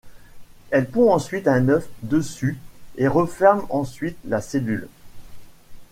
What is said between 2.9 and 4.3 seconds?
et referme ensuite